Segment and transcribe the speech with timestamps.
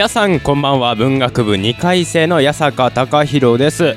[0.00, 0.94] 皆さんこんばんは。
[0.94, 3.92] 文学部2回生の八坂貴弘です。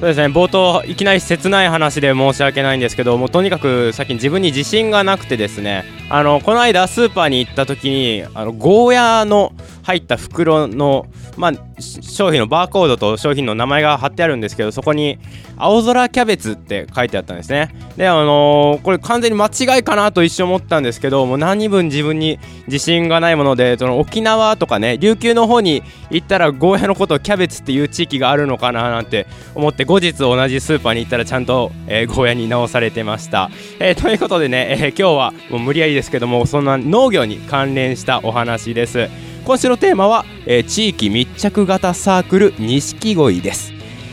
[0.00, 11.06] そうですね冒頭いきなり切ない話で申し訳ないんですけどもうとにかく最近自分に自信がなくてですねあのこの間スーパーに行った時にあのゴーヤーの入った袋の
[11.38, 15.20] まあ、商品のバーコードと商品の名前が貼ってあるんですけどそこに
[15.56, 17.72] 青空キャベツって書いてあったんですね。
[17.96, 39.08] であのー、これ完全に間違いかなと一瞬思ったんですけどもう何分自分に自信がないものでその沖縄とかね琉球の方に行ったらゴーヤーのことをキャベツっていう地域があるのかななんて思って後日同じスーパーに行ったらちゃんと、えー、ゴーヤに直されてました、えー、ということでね、え、今日はもう無理やりですけどもそんな農業に関連したお話です。
[39.44, 43.72] 今週のテーマは、えー、地域密着型サークル錦鯉です。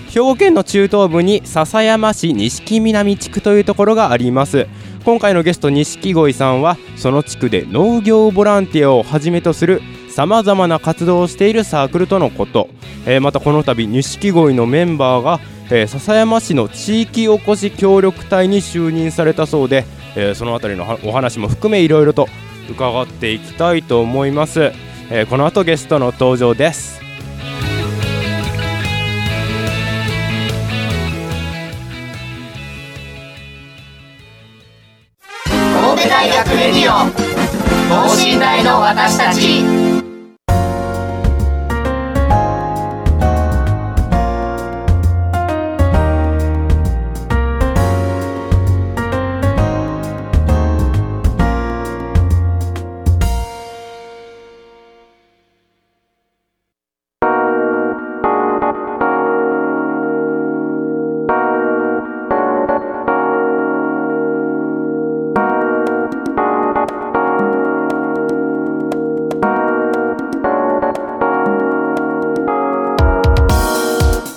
[0.09, 4.65] 兵庫県の中東部に笹山市錦南地区というところがあります。
[5.03, 12.69] 今回のゲスト錦鯉さんはその地区で農業ボランティアをはじめとするさまざまな活動をしているサークルとのこと、
[13.05, 22.27] えー、またこの度錦鯉のメンバーが、えー、笹山市の地域おこし協力隊に就任されたそうで、えー、その辺りのお話も含めいろいろと
[22.69, 24.71] 伺っていきたいと思います。
[25.11, 26.99] えー、この後ゲストの登場です
[35.45, 37.11] 神戸大学レディオ
[38.07, 39.94] 等身大の私たち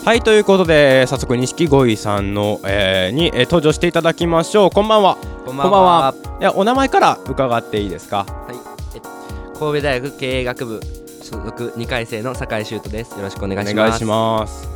[0.09, 4.71] はいということで早速錦鯉さんの、えー、に、えー、登場していただきましょう。
[4.71, 5.19] こんばんは。
[5.45, 6.15] こんばんは。
[6.41, 8.25] いやお名前から伺っていいですか？
[8.25, 9.59] はい。
[9.59, 10.81] 神戸大学経営学部
[11.23, 13.19] 所属2回生の酒井修斗です。
[13.19, 13.75] よろしくお願いします。
[13.75, 14.67] お願いします。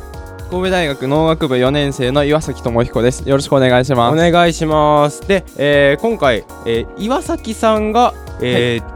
[0.51, 3.27] 神戸大学農学部4年生の岩崎智彦です。
[3.27, 4.13] よろしくお願いします。
[4.13, 5.27] お願いします。
[5.27, 8.92] で、えー、今回、えー、岩崎さんが、えー、はい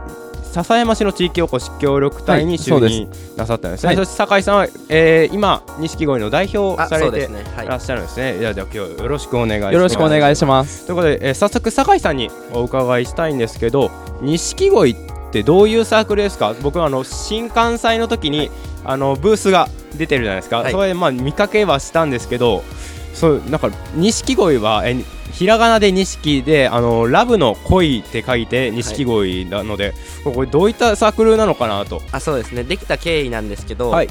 [0.58, 7.66] 笹山市の地域おこし協力隊に就任なさったんですね、はい、そして酒井さんは、えー、今錦鯉の代表されてい。
[7.68, 9.74] らっしゃるんですね、い、やじゃあ今日よろしくお願いします。
[9.74, 10.86] よろしくお願いします。
[10.86, 14.96] ということで、えー、早速酒井さんにお伺いしたいんですけど錦鯉っ
[15.30, 16.56] てどういうサークルですか？
[16.60, 18.50] 僕はあの新幹線の時に
[18.84, 22.64] あのブースが出てるじゃないですか、はい、それでまあ見かけはしたんですけど
[23.14, 24.96] そうなんか錦鯉はえ
[25.38, 29.94] ひらがなで錦であのラブの恋って書いて錦鯉なので、
[30.24, 32.02] はい、これどういったサークルなのかなと。
[32.10, 32.64] あそうですね。
[32.64, 34.08] できた経緯なんですけど、はい、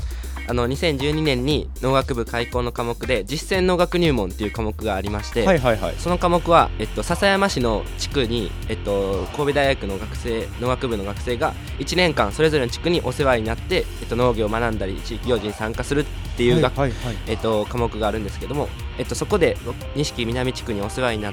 [0.47, 16.05] あの2012年に農学部開校の科目で実践農学入門っていう科目がありまして、はいはいはい、その科目は、えっと、笹山市の地区に、えっと、神戸大学の学生農学部の学生が1年間それぞれの地区にお世話になって、えっと、農業を学んだり地域行事に参加するっ
[16.37, 19.57] ていう、はいはいはい、えっと、科目があるんですけども、えっと、そこで
[19.95, 21.31] 錦南地区にお世話にな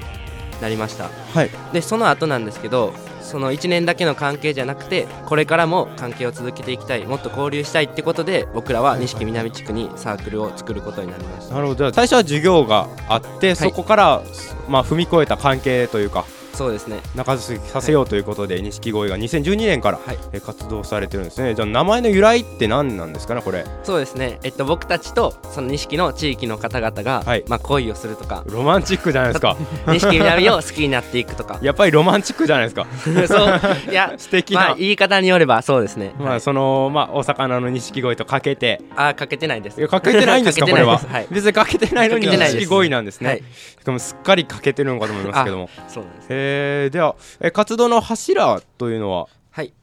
[0.67, 2.93] りました、はい、でその後なんですけど
[3.25, 11.55] その1年だけの関係じゃなくてこれからも関係を続けていきたいもっと交流したいってことで僕らは錦南地区にサークルを作ることになりました。
[11.55, 11.91] なるほど。
[11.91, 14.21] 最初は授業があって、はい、そこから、
[14.69, 16.25] まあ、踏み越えた関係というか
[16.55, 17.01] そうですね。
[17.15, 21.53] 中続きさせようということで錦鯉が2012年から、はい、活動されてるんですね。
[21.53, 23.65] じゃあ名前の由来って何なんですかねこれ。
[23.83, 24.39] そうですね。
[24.43, 28.43] えっと僕たちとその錦の地域の方々が、はい、まあ恋をするとか。
[28.47, 29.57] ロマンチックじゃないですか。
[29.87, 31.59] 錦南を好きになっていくとか。
[31.63, 32.87] やっぱりロマンチックじゃないですか。
[33.27, 33.91] そう。
[33.91, 36.13] いや素敵な、まあ、言い方によればそうですね。
[36.19, 38.81] まあそのまあお魚の錦鯉とかけて。
[38.95, 39.87] あかけてないです。
[39.87, 43.43] かけてないんですかこれは、はい、別にかけてないのに錦鯉なんですね、はい、
[43.79, 45.69] しかもすっかりかけてるのかと思いますけども。
[45.87, 49.27] そうなんです、ええー、では、え活動の柱というのは？
[49.51, 49.73] はい。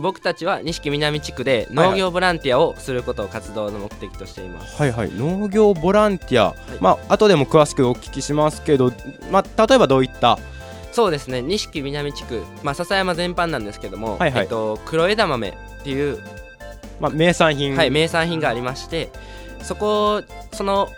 [0.00, 4.76] 僕たちは錦南地区で農業ボランティアをすることを活動の目的としています。
[4.80, 8.92] はいはい、農業ボランティア、はい、まあ後でも詳しくお聞きしますけど、
[9.30, 10.38] まあ例えばどういった？
[10.92, 11.40] そうですね。
[11.42, 15.54] 錦南地区、まあ、笹山全般なんですけども、はいはい、えっと、黒枝豆っ
[15.84, 16.18] ていう、
[16.98, 17.76] まあ、名産品。
[17.76, 19.10] はい名産品がありまして
[19.62, 20.22] そこ
[20.52, 20.88] その、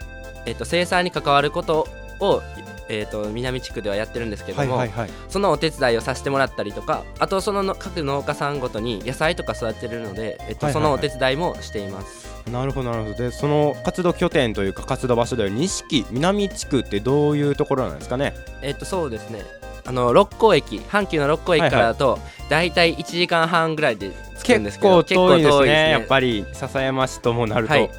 [0.47, 1.89] えっと、生産に関わること
[2.21, 2.43] を
[2.89, 12.33] えーと、南地区ではやってるんですけども、はいはいはい、そのお手伝いをさせてもらったりとかあとその各農家さんごとに野菜とか育てるので、えーと、はいはいはい、そのお手伝いもしています。
[12.51, 13.15] なるほどなるほど。
[13.17, 18.35] でその活動拠点というか活動場所である錦南地区ってどういうところなんですかね？
[18.63, 19.43] えっ、ー、とそうですね。
[19.85, 22.19] あの六甲駅阪急の六甲駅からだと
[22.49, 27.91] 大体1時間半ぐらいで着くんですけど結構遠いですね、ね、やっぱり笹山市ともなると、はい、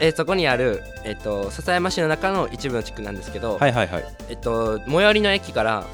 [0.00, 4.04] えー、そこにある、えーと、笹山市の中の一部の地区なんですけど、はいはいはい。
[4.28, 5.84] えーと、最寄りの駅から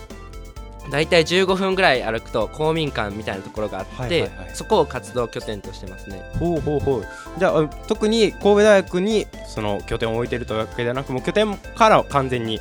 [0.91, 6.23] 大体15分ぐらい歩くと公民館みたいなところがあって、はいはいはい、そこを活動拠点としてますね。
[6.39, 7.07] ほうほうほう。
[7.39, 12.61] じゃあ特に神戸大学にその拠点を置いてるというわけではなくもう拠点から完全に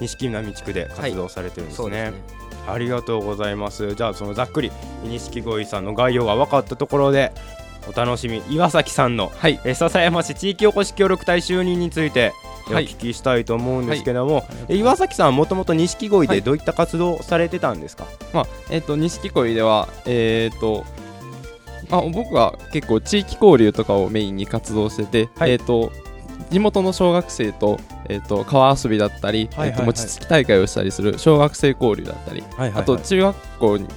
[0.00, 2.42] 錦南地区で活動されてるんですね、はい、ですね。
[2.68, 3.94] ありがとうございます。
[3.94, 4.72] じゃあそのざっくり
[5.04, 7.32] 錦鯉さんの概要が分かったところで
[7.88, 8.42] お楽しみ。
[8.50, 12.32] 岩崎さんの、はい、え笹山市地域おこし協力隊就任について
[12.68, 14.44] お聞きしたいと思うんですけども、はい。
[14.44, 20.84] はい、岩崎さんはもともと錦鯉でどういった活動をされてたんですか、まあえーと、錦鯉では、えーと
[21.90, 25.92] まあ、僕は結構地域交流とかをメインに活動してて、えーと、
[26.50, 33.88] 地元の小学生と,、えー、と川遊びだったり、はいはいはい、えー、と餅つき大会をしたりする小学生交流だったり、はいはいはい、あと中学校に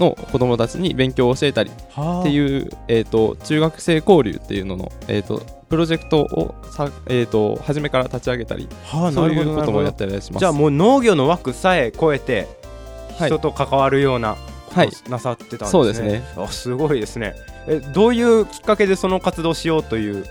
[0.00, 10.40] の子供たちに勉強を教えたりっていう、えーと、中学生交流っていうのの、えーと、プロジェクトをさ、えーと、初めから立ち上げたり、はあ、そういうこともやったりします。
[10.40, 12.48] じゃあもう農業の枠さえ超えて
[13.16, 14.36] 人と関わるような、
[14.72, 16.22] はい、なさってたんですね、そうですね。
[16.36, 17.34] あすごいですね。
[17.68, 20.24] えどういうきっかけでその活動しようという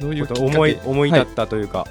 [0.00, 1.88] どういう思い思い立ったというか、はい、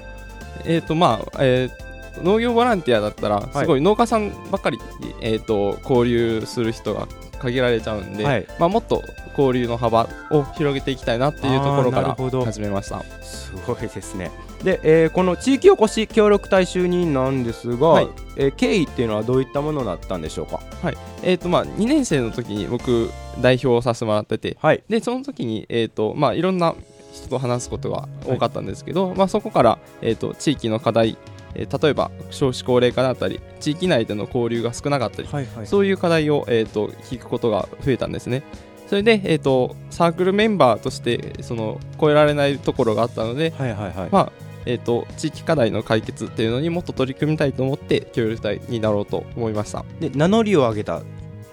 [0.65, 4.79] えっ、ー、とまあ、えー農業ボランティアだったらすごい農家さんばっかり、
[5.21, 7.07] えーと、交流する人が
[7.39, 9.03] 限られちゃうんで、はい、まあ、もっと
[9.37, 12.15] 交流の幅を広げていきたいなっていうところから
[12.45, 13.03] 始めました。
[13.23, 14.31] すごいですね。
[14.63, 18.07] で、えー、この地域おこし協力隊就任なんですが、はい、
[18.37, 20.61] えー、経緯っていうのはどういったものだったんでしょうか？
[20.81, 20.97] はい。
[21.23, 23.09] えーとまあ、2年生の時に僕
[23.41, 26.75] 代表をさせてもらってて、はい、でその時に、えーとまあ、いろんな
[27.11, 31.17] 人と話すことが多かったんですけど、はい、まあ、そこから、えーと地域の課題
[31.55, 38.43] えー、例えば少子高齢化だったり地域内での交流が少なかったり、はいはい、そういう課題を、えーと、聞くことが増えたんですね。
[38.87, 44.31] それで、えーと、サークルメンバーとしてその超えられないところがあったので、はいはいはい、まあ
[44.65, 49.83] えーと、地域課題の解決っていうのにもっと取り組みたいと思って協力隊になろうと思いました。
[49.99, 51.03] で名乗りを上げたっ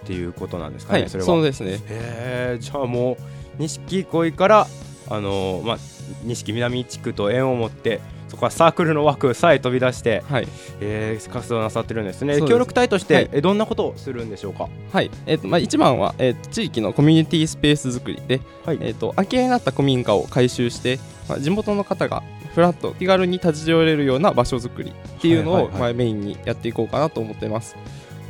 [0.05, 1.27] ていうことなんですかね、はい、それは。
[1.27, 1.73] そうですね。
[1.73, 3.17] へえじゃあもう
[3.59, 4.67] 錦鯉から
[5.09, 5.79] あのー、まあ
[6.25, 8.01] 錦南地区と縁を持って
[8.31, 10.49] そこはサークルの枠さえ飛び出して、はい。
[10.81, 12.39] えー、活動なさってるんですね。
[12.41, 14.69] 協力隊として、はい、えどんなことをするんでしょうか？
[14.93, 18.79] はい、えーとまあ、一番は、えー、地域のコミュニティスペース作りで、はい。
[18.81, 22.23] えーと、空き家になった古民家を改修して、まあ、地元の方が
[22.55, 27.77] フラット気軽に立ち寄れるような場所作りっていうのを、まあ、メインにやっていこうかなと思っています。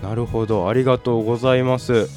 [0.02, 0.68] なるほど。
[0.68, 2.08] ありがとうございます。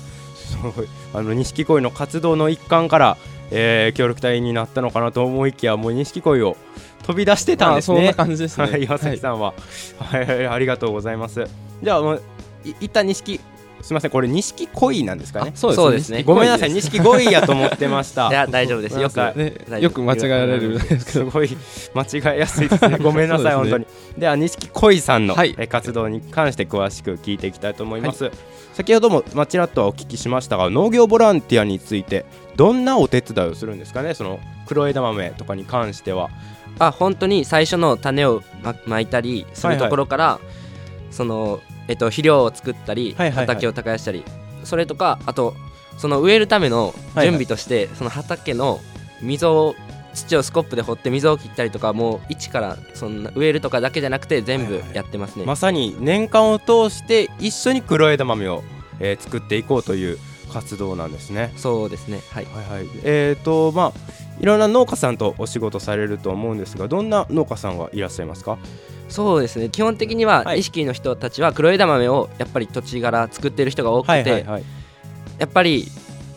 [1.13, 3.17] あの錦鯉の活動の一環から、
[3.51, 6.57] えー、協力隊になったのかなと思いきやもう錦鯉を
[7.03, 7.97] 飛び出してたんですね。
[7.97, 8.79] そんな感じですね。
[8.81, 9.53] 岩崎さんは、
[9.99, 11.45] はい、はい、ありがとうございます。
[11.81, 12.21] じゃあ、もう
[12.81, 13.39] いった錦
[13.81, 15.51] すみません、これ錦鯉なんですかね？
[15.55, 16.23] そうですね。
[16.23, 18.29] ごめんなさい、錦鯉やと思ってました。
[18.29, 18.97] いや、大丈夫です。
[18.97, 21.49] よく、ね、よく間違えられるすごい
[21.93, 22.97] 間違えやすいですね。
[22.99, 23.85] ごめんなさい、本当に。
[24.17, 28.23] では、錦鯉さんの、はい、活動に関して詳しく聞いていきたいと思います。
[28.23, 28.33] はい、
[28.71, 32.23] 先ほども、まちらっとはお聞きしましたが、農業ボランティアについて、
[32.55, 36.29] どんなお手伝いをするんですかね、その黒枝豆とかに関しては。
[36.79, 40.51] あ本当に最初の種をままいたりするところから、はいは
[41.09, 44.23] い、そのえっと、肥料を作ったり、はいはいはい、畑を耕したり
[44.63, 45.53] それとかあと
[45.97, 48.79] その植えるための準備として、はいはい、その畑の
[49.21, 49.75] 溝を
[50.13, 58.63] 土をスコップで掘って溝を切ったりとかもう一からそんな植えるとかだけじゃなくて全部やってますね、はいはい、まさに年間を通して一緒に黒枝豆を、
[58.99, 60.19] えー、作っていこうという
[60.51, 61.51] 活動なんですね。
[61.57, 62.21] そうですね。
[62.29, 63.93] はい、はいはい、えっ、ー、とまあ
[64.43, 68.57] いろんな農家さんとお仕事されると思うんですがどんな農家さんがいらっしゃいますか？
[69.07, 69.69] そうですね。
[69.69, 74.45] 基本的には意識の人たちは黒枝豆をやっぱり土地柄作ってる人が多くて、
[75.39, 75.87] やっぱり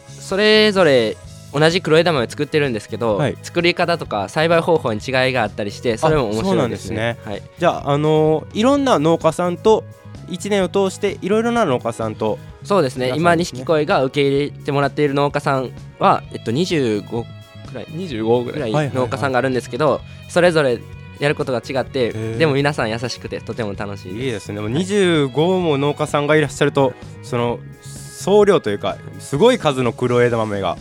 [0.06, 1.16] それぞれ
[1.52, 7.16] 同じ黒枝豆を作ってるんですけど、はい、作り方とか栽培方法に違いがあったりしてそれも面白いですね。
[7.22, 7.32] すね。
[7.32, 9.82] はい、じゃあ、あのー、いろんな農家さんと
[10.28, 13.14] 1年を通していろいろな農家さんとそうですね。
[13.16, 17.35] 今錦鯉が受け入れてもらっている農家さんは、えっと、25
[17.66, 20.80] くらい25ぐらい農家さんがあるんですけど、それぞれ
[21.18, 24.56] やることが違ってでも皆さん優しくてとても楽しいいいですね。
[24.56, 30.76] でも25も農家さんがいらっしゃるとその総量というかすごい数の黒枝豆が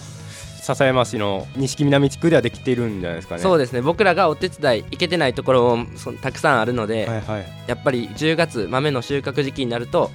[0.61, 3.41] 笹山市の錦南地区ではできているんじゃないですかね。
[3.41, 3.81] そうですね。
[3.81, 10.09] 僕らがお手伝い行けてないところもそたくさんあるので、はいはい、やっぱり10月豆の収穫時期になると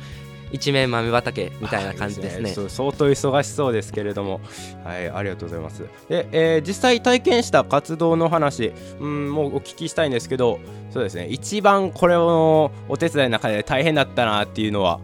[0.52, 4.40] 一面豆畑みたいな感じですね、ね、相当忙しそうですけれども。
[4.85, 5.85] はいありがとうございます。
[6.09, 8.73] で、えー、実際体験した活動の話。
[9.00, 11.26] うんもうお聞きしたいんですけどそうですね。
[11.26, 15.00] 一番これをお手伝いの中で大変だったなっていうのは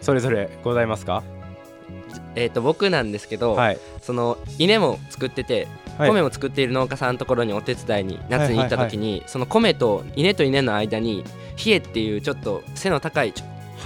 [0.00, 1.22] それぞれございますか？
[2.34, 5.68] えー、と僕なんですけど、はい、その稲も作ってて
[5.98, 11.24] 米も作っている農家さんのところにお手伝いに夏に行った時に、その米と稲と稲の間に
[11.64, 13.34] 冷えっていうちょっと背の高い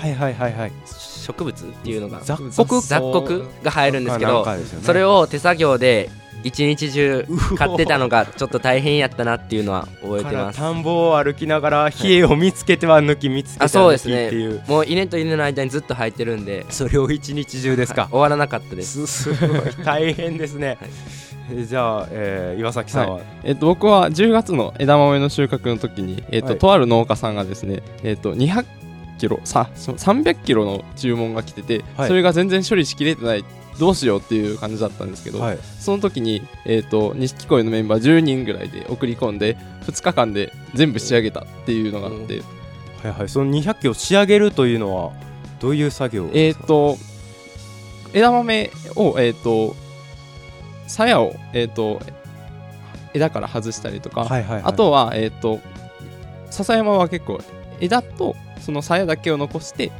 [0.00, 0.72] はいはいはいはい。
[0.86, 4.46] 植物っていうのが雑穀雑穀が生えるんですけど、
[4.82, 6.10] それを手作業で
[6.44, 7.26] 一日中
[7.56, 10.58] 買ってたのがちょっと大変やったなっていうのは覚えてます。
[10.58, 19.06] 田んぼを歩きながら冷えを見つけては抜き見つけては抜きっていう、ね、もう稲と稲の間にずっと生えてるんでそれを一日中ですか、はい、終わらなかったです。
[19.06, 19.60] すごい。
[19.84, 20.78] 大変ですね、
[21.48, 28.64] はい、じゃあ、えー、岩崎さんは、はい、えーと、僕は10月の枝豆の収穫の時に、えーととある農家さんがですね、えーと、200
[29.18, 33.44] キロさ300キロの注文が来てて、それが全然処理しきれてない
[33.78, 42.42] どうしようっていう感じだったんですけど、はい、その時にえっ、ー、と錦鯉のメンバー10人ぐらいで送り込んで2日間で全部仕上げたっていうのがあって、
[43.02, 43.28] はいはい。
[43.28, 45.12] その200キロ仕上げるというのは
[45.60, 46.96] どういう作業えっ、ー、と
[48.12, 49.76] 枝豆をえっ、ー、と
[50.86, 52.00] 鞘をえっ、と
[53.12, 55.60] 枝から外したりとか、はいはいはい、あとはえっ、と
[56.50, 57.40] 笹山は結構
[57.80, 59.92] 枝とその鞘だけを残して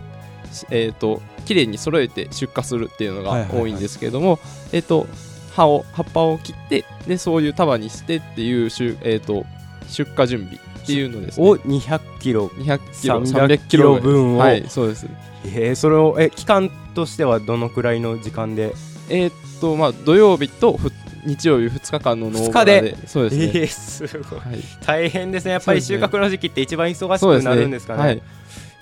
[0.71, 4.39] えーと、綺麗に揃えて出荷するっていうのが多いんですけども、
[4.73, 5.07] えーと、
[5.55, 9.45] 葉を葉っぱを切ってでそういう束にしてっていうしゅ、えーと、
[9.89, 11.49] 出荷準備っていうのですね。
[11.49, 12.47] を200キロ。
[12.47, 14.39] 200キロ300キロ分を。
[14.39, 15.07] はいそうです。
[15.45, 18.73] えー、それをえ期間としてはどのくらいの時間で？
[19.09, 20.79] えっ、とまあ土曜日と
[21.25, 22.97] 日曜日2日間の農家で？
[23.07, 25.53] そうですね、えー、すごい、はい、大変ですね。
[25.53, 28.23] やっぱり収穫の時期って一番忙しくなるんですかね、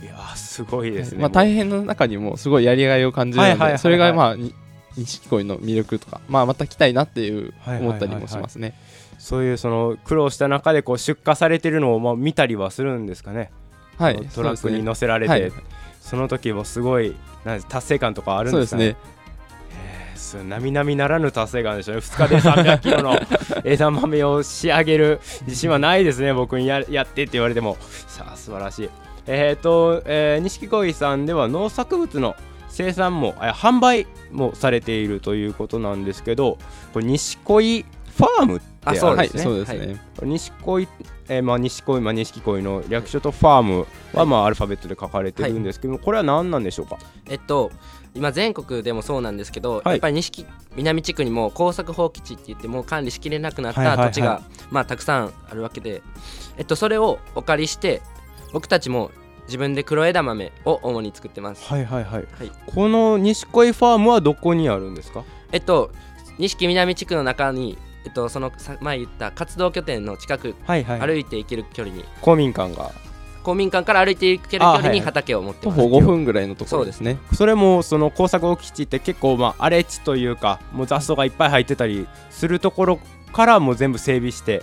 [0.00, 4.36] いいやすごいですね、まあ、大変の中にもすごいやりがいを感じるので、それがまあ
[4.96, 8.74] 錦鯉の魅力とか、まあ、また来たいなっていう思ったりもしますね、
[9.18, 13.50] そういうその苦労した中でこう出荷されてるのをまあ見たりはするんですかね。
[13.98, 14.16] はい。
[14.34, 15.52] トラックに乗せられて、ねはい、
[16.00, 18.96] その時もすごいなん達成感とかあるんですかね。
[20.16, 20.44] そうですね。
[20.48, 22.02] 並々ならぬ達成感でしょうね。
[22.02, 23.18] 2日で300キロの
[23.64, 26.32] 枝豆を仕上げる自信はないですね。
[26.32, 27.76] 僕にややってって言われても。
[28.08, 28.90] さあ素晴らしい
[29.26, 32.37] えっ、ー、と、えー、錦鯉さんでは農作物の
[32.69, 36.59] 生産も、え販売もされているということなんですけど、
[36.93, 39.43] これ錦鯉ファームってあるんですね。
[39.43, 40.00] そうですね。
[40.23, 40.88] 錦鯉、
[41.28, 46.99] えー、まあ錦鯉、まあ錦鯉の略称とファームは、まあアルファベットで書かれてるんですけど、これは何なんでしょうか？
[47.28, 47.71] えっと。
[48.16, 54.40] 今全国でもそうなんですけど、はい、やっぱり錦南地区にも耕作放棄地って言ってもう管理しきれなくなった土地が、
[54.71, 56.00] まあたくさんあるわけで、
[56.57, 58.02] えっとそれをお借りして
[58.54, 59.11] 僕たちも
[59.46, 61.64] 自分で黒枝豆を主に作ってます。
[61.64, 65.25] はいはいはい、はい、この西恋ファームはどこにあるんですか？
[65.52, 65.90] えっと
[66.38, 72.04] 錦南地区の中にえっとその前言った活動拠点の近く、はいはい、歩いて行ける距離に。
[72.23, 72.92] 公民館が。
[73.42, 77.18] 公民館から歩いていける距離に畑を持ってます、徒歩5分ぐらいのところですね。
[77.34, 83.00] それもその工作基地って結構まあ荒れ地というかもう雑草がいっぱい入ってたりするところ
[83.32, 84.62] からも全部整備して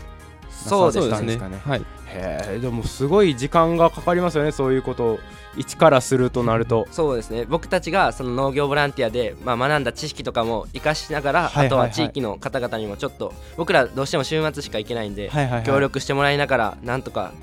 [0.50, 1.38] そうですね。
[1.38, 5.02] はいへえでもすごい時間がかかりますよねそういうこと。
[5.02, 5.20] を
[5.58, 6.88] 一からするとなると。
[6.92, 7.46] そうですね。
[7.46, 15.30] 僕たちがその農業ボランティアで、まあ、学んだ知識とかも生かしながら、あとは地域の方々にもちょっと僕らどうしても週末しか行けないんで、
[15.66, 17.34] 協力してもらいながらなんとか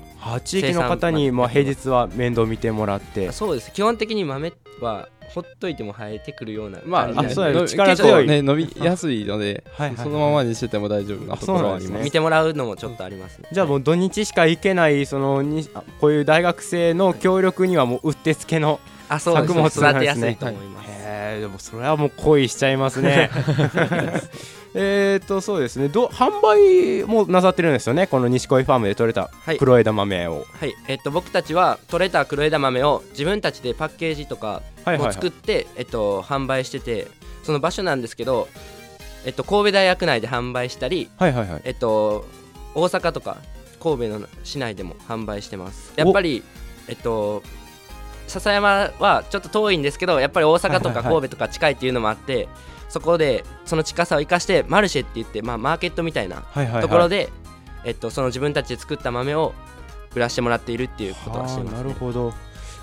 [0.43, 3.31] 地域の方にまあ平日は面倒見てもらって。
[3.31, 3.71] そうです。
[3.71, 8.27] 基本的に豆はほっといても生えてくるようなまあ、あそうや力強い。
[8.27, 15.67] ね伸びやすいのではい、そのままにしてても大丈夫なところはあります、見てもらうのもちょっとあります、ね、じゃあもう土日しか行けないそのに
[16.01, 18.79] こういう大学生の協力にはもううってつけの
[19.17, 20.37] 作物なんですね。
[20.39, 20.57] はい、へ
[21.37, 23.29] えでもそれはもう恋しちゃいますね。
[24.75, 25.89] えっとそうですね。
[25.89, 28.07] ど販売もなさってるんですよね。
[28.07, 35.63] この西恋ファームで採れた黒枝豆を、はい、はい、えっと僕たちは採れた黒枝豆を自分たちでパッケージとかを作って、はい。
[35.63, 37.07] はいはい、えっと販売してて
[37.43, 38.47] その場所なんですけど
[39.25, 42.27] えっと神戸大学内で販売したり、はいはいはい、えっと
[42.75, 43.37] 大阪とか
[43.81, 45.93] 神戸の市内でも販売してます。
[45.95, 46.43] やっぱり
[46.87, 47.41] えっと
[48.29, 52.47] 笹山はちょっと遠いんですけどやっぱり大阪とか神戸とか近いっていうのもあって、
[52.89, 56.43] そこでその近さを生かしてマルシェって言って、まあ、マーケットみたいな
[56.81, 57.29] ところで、
[57.85, 59.53] えっと、その自分たちで作った豆を
[60.15, 62.33] 売らしてもらっているっていうことはしてます、ね、なるほど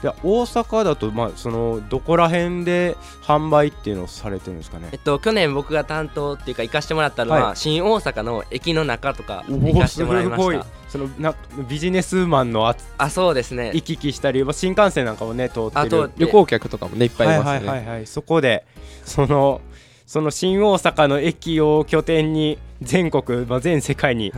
[0.03, 10.67] いや大阪だと、まあ、そのどこら辺で販売っていうのをされてるんですかね、えっと、去年僕が担当っていうか行かしてもらったのは、はい、新大阪の駅の中とか行かしてもらいました。
[10.89, 11.35] そのな
[11.69, 13.73] ビジネスマンのああそうですね。
[13.75, 16.13] 行き来したり新幹線なんかもね通ってる。
[16.17, 18.65] 旅行客とかもねいっぱいいますね、はいはいはいはい、そこで
[19.05, 19.61] その
[20.07, 24.33] その新大阪の駅を拠点に全国、まあ、全世界に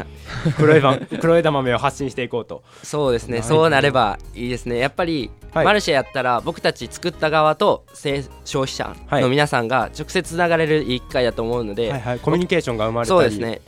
[0.56, 2.62] 黒枝 黒枝豆を発信していこうと。
[2.82, 3.42] そうですね。
[3.42, 4.78] そうなればいいですね。
[4.78, 13.20] やっぱり、はい、マルシェやったら僕たち作った側と消費者の皆さんが直接つながれるいい機会だと思うので、はいはい、コミュニケーションが生まれたり。
[13.20, 13.60] そうですね。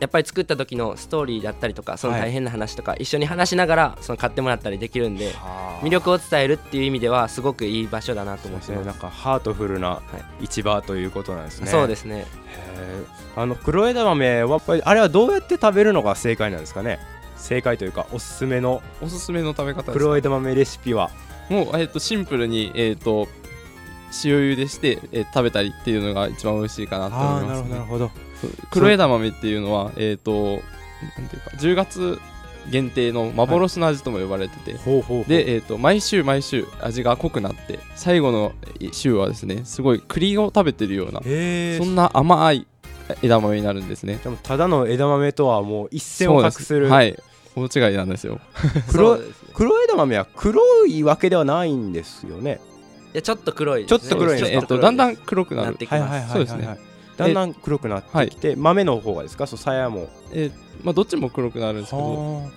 [0.00, 5.34] やっぱり作った時のストーリーだったりとかその大変な話とか一緒に話しながらその買ってもらったりできるんで
[5.82, 10.02] 魅力を伝えるっていう意味ではすごくいい場所だなと思ってます、ね、なんかハートフルな
[10.40, 12.26] 市場ということなんですね、そうですね。
[13.36, 16.98] あの黒枝豆はあれはどうやって食べるのが正解なんですかね？
[17.36, 18.82] 正解というかおすすめの。
[19.00, 21.10] おすすめの食べ方黒枝豆レシピは？
[21.48, 23.26] もう、えーと、シンプルに、えーと、
[24.24, 28.10] 塩茹でして、えー、食べたりっていうのが一番美味しいかなと思います、ね、なるほど
[28.70, 30.62] 黒枝豆っていうのは、えっ、ー、と、
[31.18, 32.20] なんていうか、10月
[32.70, 38.52] 限定の幻の味とも呼ばれてて、はい、で、えーと、毎週毎週味が濃くなって最後の
[38.92, 41.28] 週はですねすごい栗を食べてるようなそ
[41.84, 42.66] んな甘い
[43.22, 44.20] 枝豆になるんですね。
[44.22, 46.88] でもただの枝豆とはもう一線を画する。
[46.88, 47.18] はい。
[47.56, 48.38] 大違いなんですよ。
[48.90, 49.18] 黒
[49.54, 52.60] 黒枝豆は黒いわけではないんですよね。
[53.14, 56.78] いやちょっと黒い、ね、ちょっと黒いね、えーと、だんだん黒くなってきます、そうですね
[57.16, 59.46] だんだん黒くなってきて、豆の方がですか？
[59.46, 62.50] そう鞘も、えーまあ、どっちも黒くなるんですけど。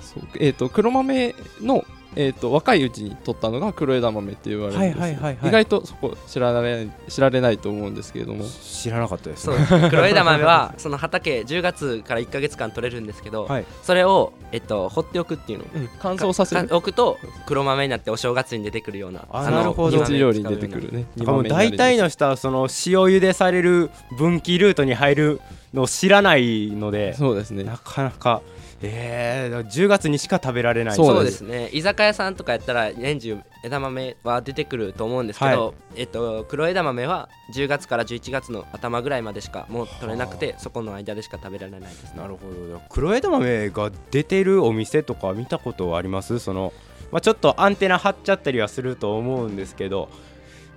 [0.00, 1.84] そう、えーと、黒豆の、
[2.16, 8.44] えーと、若いうちに取ったのが黒枝豆って言われるんです、はいはい、意外とそこ知られ知られないと思うんですけれども。
[8.44, 9.56] 知らなかったです、ね、
[9.90, 20.04] 黒枝豆はその畑10月から1か月間取れるんですけど、はい、それを、えっと、放っておくっていうの、うん、乾燥させておくと黒豆になってお正月に出てくるようなあなるほど。
[20.08, 21.06] 料理に出てくるね
[21.48, 22.68] 大体の人はその塩
[23.06, 25.40] 茹でされる分岐ルートに入る
[25.74, 28.42] のを知らないのでそうですねなかなか
[28.80, 30.94] えー、10月にしか食べられない。
[30.94, 31.40] そうです。
[31.40, 31.68] ね。
[31.72, 42.80] 居酒屋さんとかやったら年中枝豆は出てくると思うんですけど、はい、えっと、黒枝豆は10月から11月の頭ぐらいまでしかもう取れなくてそこの間でしか食べられないです、ね、なるほど。
[42.88, 46.38] 黒枝豆が出てるお店とか見たことあります？
[46.38, 46.72] その、
[47.10, 50.08] まあ、ちょっとアンテナ張っちゃったりはすると思うんですけど。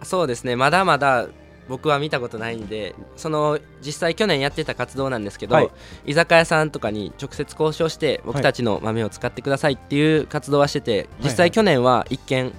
[0.02, 0.56] そうですね。
[0.56, 1.28] まだまだ
[1.68, 5.70] 僕は見たことないんでその実際去年やってた活動なんですけど、はい、
[6.06, 12.54] 居酒屋さんとかに直接交渉して僕たちの豆を使ってくださいっていう活動はしてて、実際去年は一見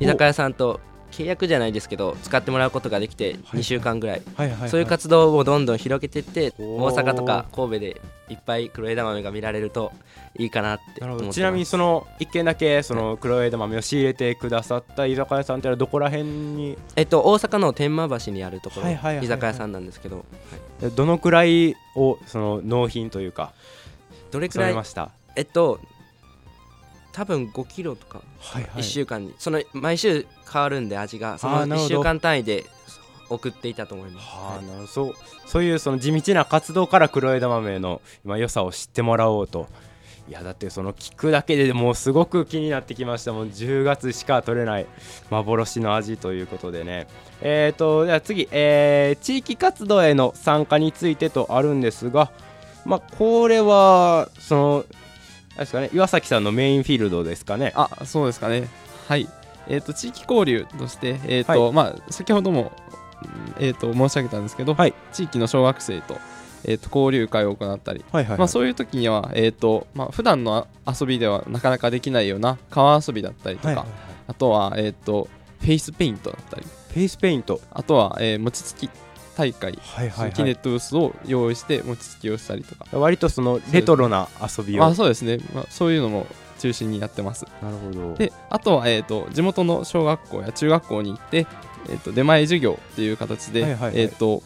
[0.00, 4.22] 居酒屋さんと契約じゃないですけど使ってもらうことができて2週間ぐらい。
[4.68, 9.92] そういう活動をどんどん広げていって大阪とか神戸でいっぱい黒枝豆が見られると
[10.36, 11.00] いいかなって
[11.32, 16.76] ちなみにその一軒だけその黒枝豆を仕入れてくださった居酒屋さんってどこら辺に？
[16.94, 20.24] えっと大阪の天満橋にあるところ居酒屋さんなんですけど、
[20.82, 23.52] はい、どのくらいをその納品というか
[24.30, 24.74] どれくらい？
[24.74, 25.10] ました？
[25.34, 25.80] えっと
[27.12, 31.38] 多分5キロとか1週間に、その毎週変わるんで味が。
[31.38, 32.64] その1週間単位で
[33.28, 34.26] 送っていたと思います。
[34.26, 35.14] はあ、なるそう
[35.46, 39.68] そういうその地道な活動から黒枝豆の今良さを知ってもらおうと。
[40.28, 43.50] いやだってその聞くだけでもうすごく気になってきましたもん。
[43.50, 44.86] 10月しか取れない
[45.30, 47.06] 幻の味ということでね。
[47.40, 52.30] えっ、ー、とでは次、えー、地域活動への参加についてとあるんですが
[52.84, 54.84] まあこれはその
[55.62, 55.90] ですかね。
[55.92, 57.72] 岩崎さんのメインフィールドですかね。
[57.74, 58.68] あそうですかね。
[59.08, 59.28] はい。
[59.68, 62.72] えーと、地域交流として、えーと、はい、まあ、先ほども、
[63.58, 66.16] えーと、申し上げたんですけど、はい、地域の小学生と,、
[66.64, 73.94] えー、と交流会を行ったり、はいはいはい、まあ、そういう時には、えーとまあ普段の遊びではなかなかできないような川遊びだったりとか、はいはいはい、
[74.28, 75.28] あとは、えー、と
[75.60, 77.60] フェイスペイントだったりフェイスペイント。
[77.70, 78.88] あとは、えー、餅つき
[79.38, 82.84] 大会、はいはいはい、杵と臼を用意して餅つきをしたりとか。
[82.98, 84.84] 割とそのレトロな遊びを。
[84.84, 86.26] あそうですね、まあ、そういうのも
[86.58, 87.46] 中心にやってます。
[87.62, 88.14] なるほど。
[88.14, 91.46] であとは、えーと、地元の小学校や中学校に行って、
[91.88, 94.42] えーと、出前授業っていう形で、はいはいはい、えーと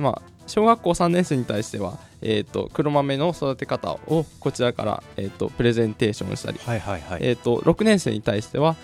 [0.00, 7.20] まあ、小学校3年生に対しては、えーと、黒豆の育て方をこちらから、えー、とプレゼンテーションしたり、はいはいはい。
[7.22, 8.74] えー、と6年生に対しては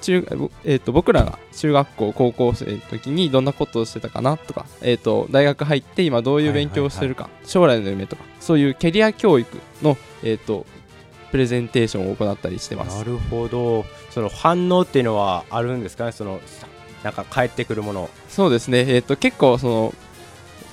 [0.00, 0.26] 中
[0.64, 10.66] えー、と僕らが中学校高校生の時にどんなことをしてたかなとか、えー、と大学入って今どういう勉強をしてるか、将来の夢とかそういうキャリア教育の、えー、と
[11.30, 12.98] プレゼンテーションを行ったりしてます。
[12.98, 13.84] なるほど。
[14.10, 16.12] その反応っていうのはあるんですかね？
[16.12, 16.40] その
[17.02, 18.08] なんか返ってくるもの。
[18.28, 19.94] そうですね、えーと、結構その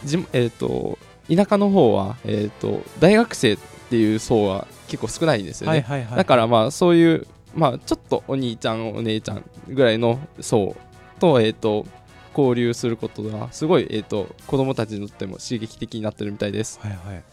[0.06, 0.98] じ、えーと、
[1.34, 3.58] 田舎の方は、えーと、大学生っ
[3.90, 10.76] ていう層は結構少ないんですよね、はいはいはい、だからまあそういう、まあ、ちょっとお兄ちゃんお姉ちゃんぐらいの層
[11.20, 11.86] と,、えー、と
[12.36, 16.80] 交流することがすごい、えー、と子供たちにとっても刺激的になってるみたいです。
[16.82, 17.24] はいはい。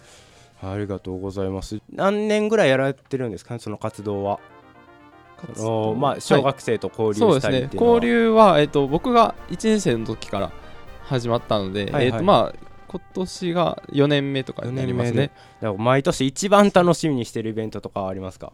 [0.62, 1.80] ありがとうございます。
[1.90, 4.40] 何年ぐらいやられてるんですかね、その活動は。
[5.58, 7.60] おまあ、小学生と交流したり、は。
[7.60, 10.52] い、ね、交流は、えーと、僕が1年生の時から
[11.04, 15.30] 始まったので、はいはい、えーとまあ、今年が4年目とかになりますね。
[15.78, 18.52] 毎年一番楽しみにしてるイベントとかありますか？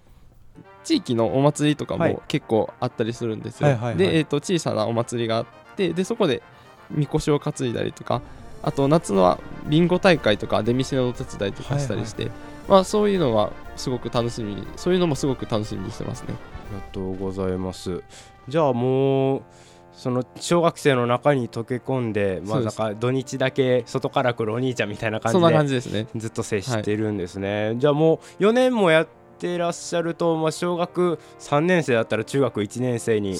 [0.86, 3.90] 地域のお祭りとかも結構あったりするんですよ、はいはいはい。
[3.90, 5.46] はい、で、えーと、小さなお祭りがあっ
[5.76, 6.42] てでそこで
[6.90, 8.22] みこしを担いだりとか
[8.62, 16.34] あと夏のはビンゴ大会とか出店のお手伝いとかしたりして、はいはい、まあ、そういうのはすごく楽しみにそういうのもすごく楽しみにしてますね。
[16.70, 18.02] ありがとうございます。
[18.48, 19.42] じゃあもう
[19.92, 27.74] その小学生の中に溶け込んで、まあ、なんか土日だけ外から来るお兄ちゃんみたいな感じでずっと接してるんですね。
[27.78, 33.38] じゃあもう4年もやってらっしゃると、まあ、小学3年生だったら中学1年生に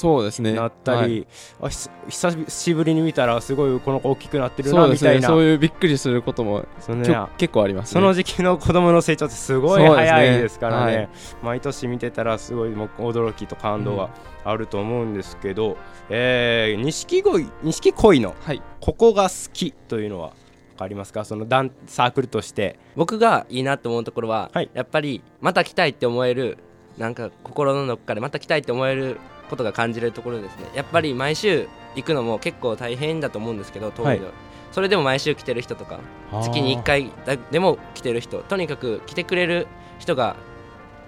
[0.54, 1.26] なったり、ね
[1.61, 5.28] はい、あ久しぶりに見たらすごいこの子大きくなってるなみたいな。
[5.28, 11.09] そう、ね,、いうびっくりすることもその、ね、結構あります、ね、その時期の子供の成長ってすごい早いですからね、はい、
[11.42, 14.11] 毎年見てたらすごいもう驚きと感動が
[14.44, 15.76] あると思うんですけど、うん、
[16.11, 20.32] えー、錦鯉錦鯉の、はい、ここが好きというのは？
[20.76, 26.58] かりますかそのダンサークルとして僕がいいなと思うところは、はい、やっぱりまた来たいって思える
[26.98, 29.18] なんか心のどっかでまた来たいって思える
[29.50, 30.70] ことが感じれるところですね。
[30.74, 34.34] やっぱり毎週行くのも結構大変だと思うんですけど遠いの、はい、
[34.72, 36.00] それでも毎週来てる人とか
[36.42, 37.10] 月に1回
[37.50, 39.66] でも来てる人とにかく来てくれる
[39.98, 40.36] 人が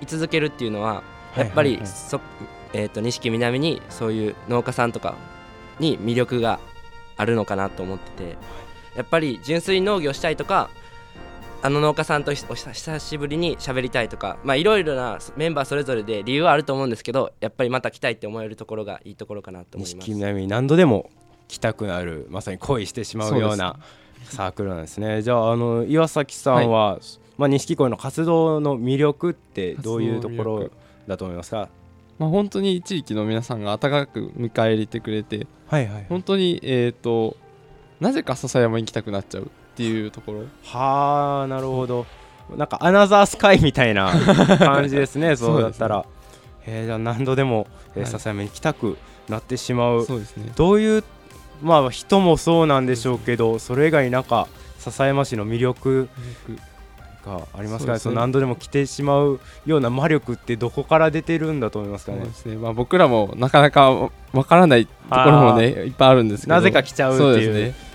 [0.01, 1.03] 居続けるっていうのは
[1.37, 1.79] やっぱり、
[2.73, 5.15] えーと、錦南にそういう農家さんとか
[5.79, 6.59] に魅力が
[7.17, 8.37] あるのかなと思ってて
[8.99, 10.71] やっぱり純粋に農業したいとか
[11.63, 20.09] あの農家さんと久しぶりに喋りたいとかまあいろいろなメンバーそれぞれで理由はあると思うんですけどやっぱりまた来たいって思えるところがいいところかなと思います。
[20.09, 21.11] 錦南何度でも
[21.47, 23.79] 来たくなるまさに恋してしまうような
[24.25, 25.23] サークルなんですね。
[25.23, 27.01] じゃああの岩崎さんは、はい、
[27.39, 30.71] まあ、錦鯉の活動の魅力ってどういうところ
[31.07, 31.69] だと思いますか？
[32.19, 37.37] まあ、本当に地域の皆さんが温かく迎え入れてくれて、はいはい、本当に、えーと
[38.01, 40.41] なぜか笹山に行きたくなっちゃうっていうところ？
[40.65, 42.07] はあなるほど。
[42.57, 44.11] なんかアナザースカイみたいな
[44.59, 46.05] 感じですね そうだったら、ね、
[46.67, 48.97] えー、じゃあ何度でも、えー、笹山に行きたく
[49.29, 51.05] なってしまう、そうですね、どういう
[51.63, 56.09] まあ人もそうなんでしょうけどそれ以外なんか笹山市の魅力
[57.27, 57.93] がありますか？
[57.93, 57.99] ね。
[57.99, 64.11] そ、ね、何度でも来てしまうような魔力ってどこから出てるんだと思いますかね、ね、まあ、僕らもなかなかわ
[64.47, 66.55] からないところもねいっぱいあるんですけど。
[66.55, 67.55] なぜか来ちゃうっていう。
[67.55, 67.88] ね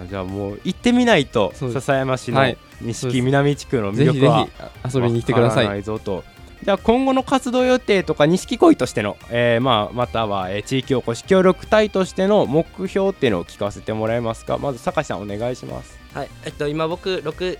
[0.00, 2.40] あじゃあもう行ってみないと笹山市の
[2.80, 4.48] 錦南地区の魅力は
[4.92, 5.82] 遊びに来てください。
[5.82, 6.24] ぞと。
[6.64, 14.58] じゃあ今後の活動予定とか錦鯉としての、えー、まあまたは、えー、地域おこし協力隊としての目標っていうのを聞かせてもらえますか？
[14.58, 15.98] まず坂井さんお願いします。
[16.14, 16.28] はい。
[16.44, 17.58] えっと今僕6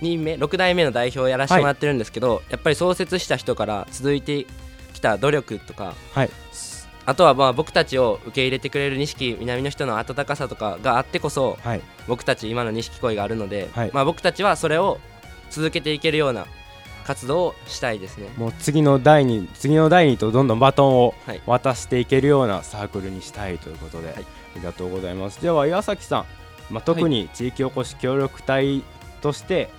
[0.00, 4.46] 人目6代目の代表をやらせてもらってるんですけど、はい、やっぱり創設した人から続いて
[4.94, 6.30] きた努力とか、はい、
[7.04, 14.98] あとはまあ僕たちを受け入れてくれる錦南の人の温かさとかがあってこそ、はい、僕たち今の錦鯉があるので、はい、まあ、僕たちはそれを
[15.50, 16.46] 続けていけるような
[17.04, 18.28] 活動をしたいですね。
[18.36, 21.14] もう次の代に次の代にとどんどんバトンを
[21.46, 24.20] 渡していけるようなサークルにしたいということで、はい、あ
[24.56, 25.42] りがとうございます。
[25.42, 26.24] では岩崎さん、
[26.70, 28.84] まあ、特に地域おこし協力隊
[29.20, 29.70] として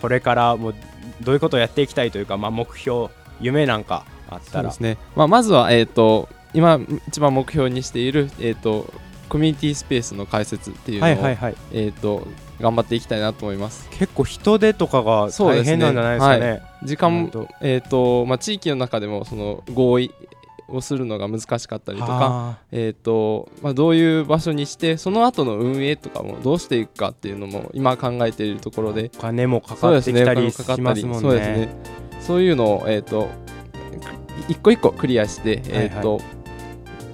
[0.00, 0.74] これからもう
[1.20, 3.08] どういうことをやっていきたいというか、まあ、目標
[3.40, 4.96] 夢なんかあったら、ね。
[5.14, 8.92] まあ、まずは、えーと今一番目標にしている、えーと、
[9.28, 12.26] コミュニティスペースの開設っていうのを、はいはいはい、えーと、
[12.60, 13.88] 頑張っていきたいなと思います。
[13.90, 16.50] 結構人手とかが大変なんじゃないですかね、ね。
[16.50, 20.14] はい、時間、えーとまあ、地域の中でもその合意
[20.68, 31.20] をするのが難しかったりとか、えーとまあ、どういう場所にしてその後の運営とかもどうしていくかっていうのも今考えているところでお金もかかってきたりしますもんね。
[31.20, 31.68] そうですね。
[32.20, 33.28] そういうのを、えーと、
[34.48, 36.39] 一個一個クリアして、えーと、はいはい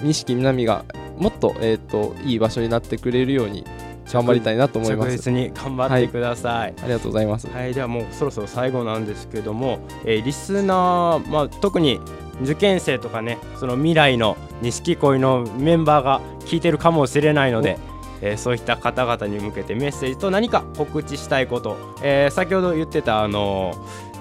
[0.02, 0.84] 錦南が
[1.18, 3.64] もっと,、えーと、いい場所になってくれるように
[4.12, 5.10] 頑張りたいなと思います。
[5.10, 12.00] 着実に頑張ってください、はい、ありがとうございます、はい、ではもうそろそろ最後なんですけども、えー、リスナー、まあ、特に
[12.42, 17.78] 受験生とかねその未来の錦鯉のメンバーが聞いてるかもしれないので
[18.20, 23.74] えー、そういった方々に向けてメッセージと何か告知したいこと、えー、先ほど言ってたあの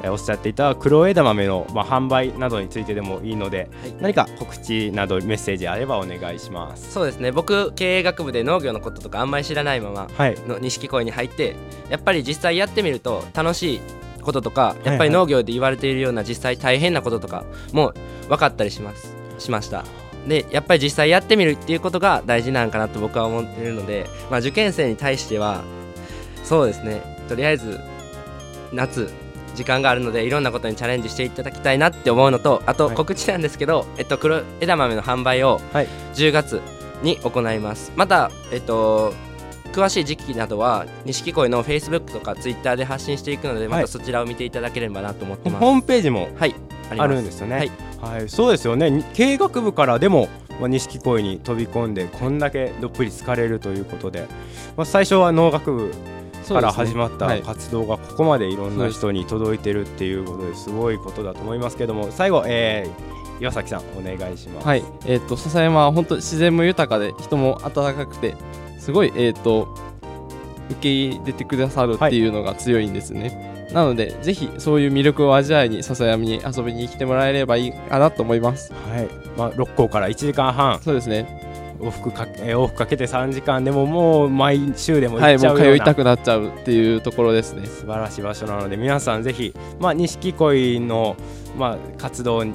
[0.03, 6.91] えー、おっしゃっていた黒枝豆の、まあ、販売などについてでもいいので、はい、何か告知などメッセージあればお願いします。
[6.91, 7.31] そうですね。
[7.31, 10.07] 僕経営学部で農業のこととかあんまり知らないまま
[10.47, 11.55] の錦鯉に入って、はい、
[11.91, 13.81] やっぱり実際やってみると楽しい
[14.21, 17.93] こととかやっぱり農業で言われているような実際大変なこととかも
[18.27, 19.15] 分かったりします。
[19.37, 19.83] しました
[20.27, 25.63] でやっぱり実際やってみるっていうことが大事なんかなと僕は思っているので、まあ、受験生に対しては
[26.43, 27.01] そうですね。
[27.27, 27.79] とりあえず
[28.71, 29.11] 夏
[29.55, 35.59] 時間があるのでいろんなことにチャレンジしていただきたいなって思うのとあと告知なんですけど、はい、えっと、黒枝豆の販売を
[36.13, 36.61] 10月
[37.01, 39.13] に行います、はい、また、えっと、
[39.71, 46.55] 詳しい時期などは錦鯉のフェイスブックとかツイッターで発信していくのでまたそちらを見ていただければなと思ってます、ホームページもはい。
[46.97, 47.55] あるんですよね。
[47.55, 49.03] はい、はい、そうですよね。
[49.13, 50.27] 経営学部からでも
[50.59, 54.27] まあ、錦鯉に飛び込んでこんだけどっぷり疲れるということで、
[54.77, 55.91] まあ、最初は農学部
[56.47, 64.67] から始まった活動がここまでいろんな人に届いてるっていうことですごいことだと思いますけども最後、えー、岩崎さんお願いします。
[64.67, 68.35] はい、えっ、ー、と笹山は本当自然も豊かで人も温かくて
[68.79, 69.75] すごいえっ、ー、と
[70.69, 73.21] 受け入れてくださるっていうのが強いんですね。
[73.21, 78.71] はい、なのでぜひそういう魅力を味わいに笹山に遊びに来てもらえればいいかなと思います。
[78.71, 80.79] はい、まあ六校から1時間半。
[80.81, 81.45] そうですね。
[81.81, 91.17] 往復かけ往復かけて3時間でももう毎週でも行っちゃうような、はい、もう通いたくなっちゃうっていうところですね素晴らしい場所なので皆さんぜひまあ錦鯉の
[91.57, 92.45] まあ活動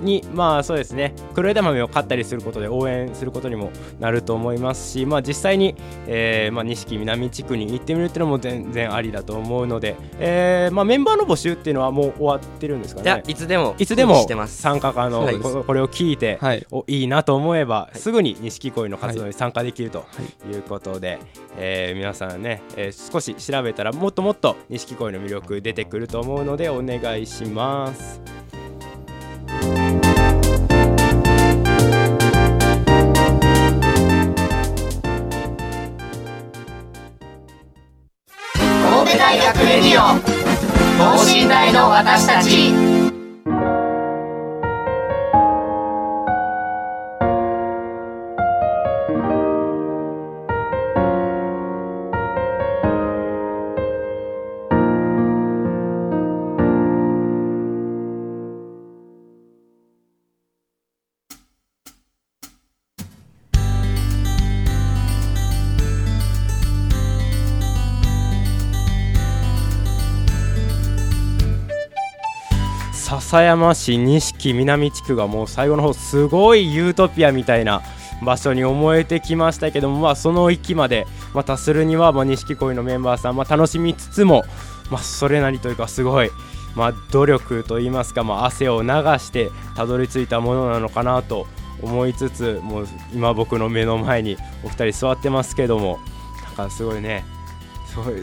[0.00, 1.14] にまあそうですね。
[1.34, 5.74] 黒枝豆を買ったりすることで応援することにもなると思いますしまあ実際に、
[6.06, 13.04] えー、まあ錦南地区に行ってみるっていうのも全然ありだと思うので、えー、まあメンバーの募集っていうのはもう終わってるんですかね。
[13.04, 15.20] いやいつでもいつでも参加可能
[15.64, 20.04] これを聞いて、はい、おいいなと思えば、はい、すぐに錦鯉の活動に参加できると
[20.52, 20.56] い。
[20.58, 21.18] うことで、はい、
[21.58, 28.20] えー、皆さんね、えー、少し調べたらもっともっと錦鯉の魅力出てくると思うのでお願いします。
[39.66, 40.16] レディオ。
[40.96, 42.72] 等身大の私たち。
[73.36, 77.82] 笹山市錦南地区がもう最後の方すごいユートピアみたいな
[78.24, 84.44] 場所に思えてきましたけども、まあ、その域まで、またするには、まあ、錦鯉のメンバーさん、まあ、楽しみつつも、
[84.90, 86.30] まあ、それなりというかすごい、
[86.74, 91.46] まあ、努力といいますか、まあ、汗を流してたどり着いたものなのかなと
[91.82, 95.98] 思いつつもう今僕の目の前にお二人座ってますけども
[96.42, 97.22] なんかすごいね
[97.86, 98.20] すごいも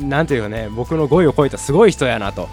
[0.00, 2.48] うなんていうかね僕の語彙を超えたすごい人やなと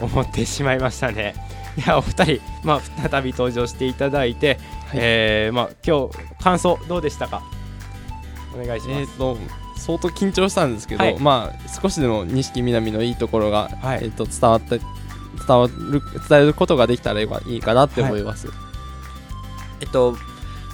[0.00, 1.34] 思ってしまいましたね。
[1.76, 4.58] いやお二人、まあ、再び登場していただいて、はい、
[4.94, 7.42] えー、まあ、今日感想どうでしたか？
[8.54, 9.36] お願いします、えーと、
[9.76, 14.80] 相当緊張したんですけど、はい、まあ、少しでも錦南のいいところが、はい、えーと、伝わって
[15.46, 18.48] 伝わる伝えることができたらいいかなって思います。
[19.80, 20.16] えっと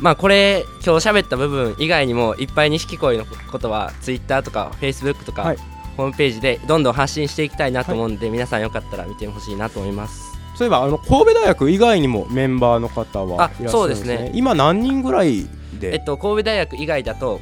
[0.00, 5.54] まあこれ今日喋った部分以外にもいっぱい錦鯉のことはツイッターとかフェイスブックとか、
[5.96, 10.32] ホームページでどんどん発信していきたいなと思うんで、はい、皆さんよかったら見てほしいなと思います。
[10.56, 14.30] そういえばあの神戸大学以外にもメンバーの方はいらっしゃるんですね。
[14.34, 15.46] 今何人ぐらい
[15.80, 15.94] で？
[15.94, 17.40] えっと神戸大学以外だと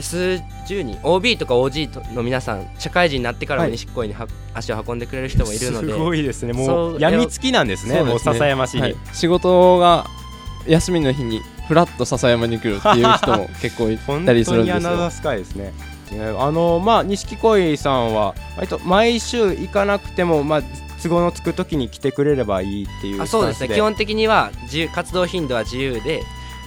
[0.00, 6.52] 数十人 OB とか OG の皆さん社会人になってからも西恋には、はい、足を運んでくれる人もいるのですごいですね。
[6.52, 10.06] もうやみつきなんですねもう笹山市に、はい、仕事が
[10.66, 14.72] 休みの日にふらっと笹山に来るっていう人も結構いたりするんですよ。
[14.72, 15.72] 本当にアナザースカイですね
[16.20, 20.62] あのまあ錦鯉さんは割と毎週行かなくてもまあ
[21.02, 23.74] 都合のつく時に来てくれればいいっていうあそうですね。
[23.74, 26.22] 基本的には自由活動頻度は自由で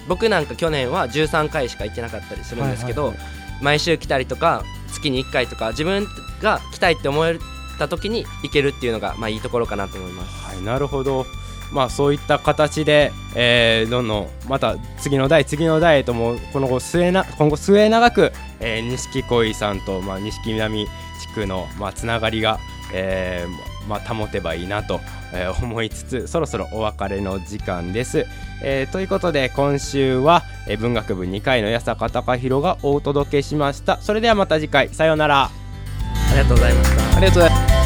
[0.06, 3.30] 僕なんか去年は13回しか行ってなかったりするんですけど、はいはいは
[3.60, 6.06] い、毎週来たりとか月に1回とか自分
[6.40, 7.38] が来たいって思え
[7.78, 10.46] た時に行けるっていうのがまあいいところかなと思います。
[10.46, 11.26] はい、なるほど。
[11.70, 22.58] まあ、そういった形で、えー、どんどんまた次の代次の代ともこの後末な今後末永く錦鯉さんと、まあ、錦南地区の、まあ、つながりが、
[22.92, 25.00] えーまあ、保てばいいなと、
[25.32, 28.26] えー、思いつつそろそろお別れの時間です。
[28.62, 33.98] えー、ということで今週は、え文学部2回の八坂隆弘がお届けしました。
[34.00, 34.88] それではまた次回。
[34.88, 35.44] さようなら。
[35.44, 35.50] あ
[36.32, 37.16] りがとうございました。
[37.16, 37.77] ありがとうございます